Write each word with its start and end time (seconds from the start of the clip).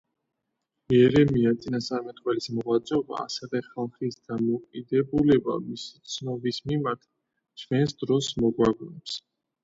იერემია 0.95 1.49
წინასწარმეტყველის 1.63 2.47
მოღვაწეობა, 2.59 3.19
ასევე 3.23 3.61
ხალხის 3.65 4.17
დამოკიდებულება 4.31 5.57
მისი 5.65 6.01
ცნობის 6.13 6.59
მიმართ, 6.71 7.05
ჩვენს 7.65 7.95
დროს 8.05 8.31
მოგვაგონებს. 8.45 9.19